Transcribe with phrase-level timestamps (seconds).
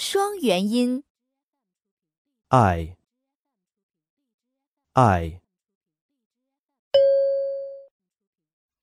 [0.00, 1.02] 双元音。
[2.50, 2.96] I.
[4.92, 5.40] I.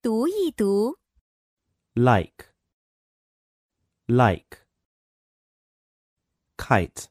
[0.02, 0.98] 读一读
[1.94, 2.54] ，Like.
[4.08, 4.66] Like.
[6.58, 7.06] Kite.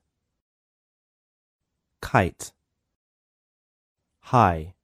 [2.03, 2.51] Kite.
[4.21, 4.75] High.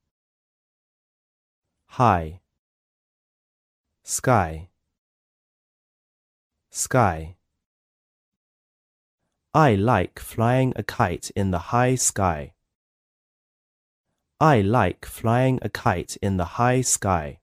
[1.85, 2.39] High.
[4.03, 4.69] Sky.
[6.71, 7.40] Sky.
[9.54, 12.52] I like flying a kite in the high sky.
[14.38, 17.40] I like flying a kite in the high sky.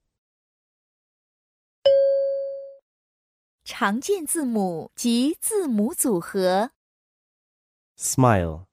[3.65, 6.71] 常见字母及字母组合。
[7.97, 8.67] Smile.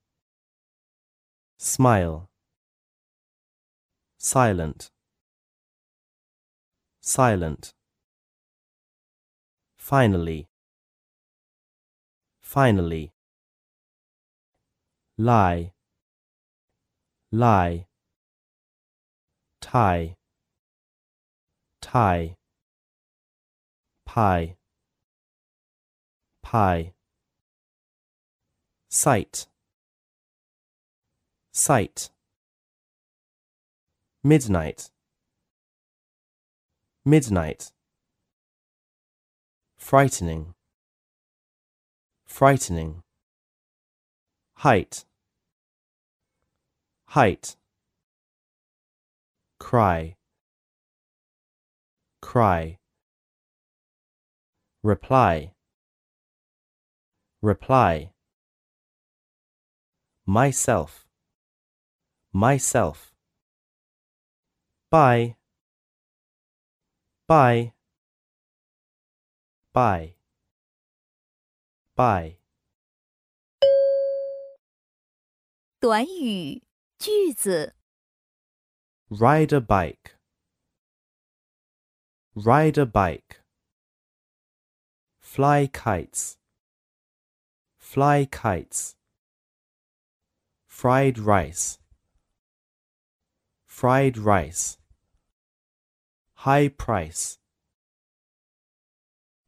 [1.58, 2.28] Smile.
[4.18, 4.88] Silent.
[7.00, 7.70] Silent.
[9.78, 10.48] Finally.
[12.42, 13.12] Finally.
[15.17, 15.71] Lie.
[17.31, 17.87] Lie.
[19.61, 20.15] Tie.
[21.81, 22.35] Tie.
[24.05, 24.55] Pie.
[26.43, 26.93] Pie.
[28.89, 29.47] Sight.
[31.53, 32.09] Sight.
[34.21, 34.89] Midnight.
[37.05, 37.71] Midnight.
[39.77, 40.55] Frightening.
[42.25, 43.04] Frightening.
[44.65, 45.05] Height.
[47.09, 47.55] Height.
[49.59, 50.15] Cry.
[52.19, 52.79] Cry.
[54.81, 55.51] Reply.
[57.43, 58.09] Reply.
[60.25, 61.05] Myself.
[62.33, 63.13] Myself.
[64.89, 65.35] Bye.
[67.27, 67.73] Bye.
[69.75, 70.15] Bye.
[71.95, 72.37] Bye.
[75.84, 76.62] 短语、
[76.98, 77.74] 句子、
[79.10, 80.16] Ride a bike.
[82.34, 83.40] Ride a bike.
[85.18, 86.38] Fly kites.
[87.76, 88.94] Fly kites.
[90.66, 91.78] Fried rice.
[93.66, 94.78] Fried rice.
[96.34, 97.38] High price.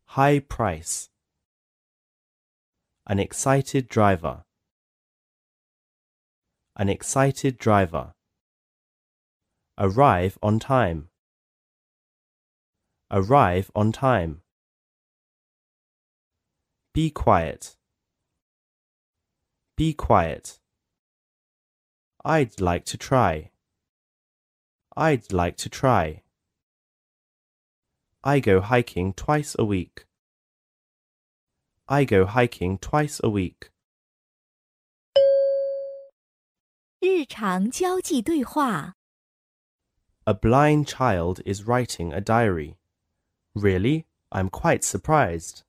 [0.07, 1.09] High price.
[3.07, 4.45] An excited driver.
[6.80, 8.14] An excited driver.
[9.80, 11.10] Arrive on time.
[13.10, 14.42] Arrive on time.
[16.94, 17.78] Be quiet.
[19.76, 20.60] Be quiet.
[22.24, 23.50] I'd like to try.
[24.96, 26.22] I'd like to try.
[28.24, 30.06] I go hiking twice a week.
[31.90, 33.72] I go hiking twice a week.
[37.07, 38.95] 日常交际对话。
[40.25, 42.77] A blind child is writing a diary.
[43.55, 44.07] Really?
[44.31, 45.63] I'm quite surprised.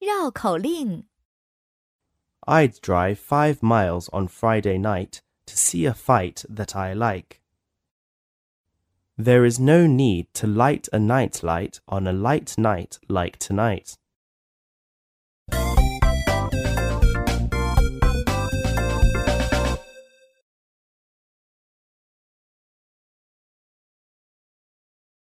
[0.00, 1.04] 绕口令：
[2.46, 7.40] I'd drive five miles on Friday night to see a fight that I like.
[9.16, 13.96] There is no need to light a night light on a light night like tonight.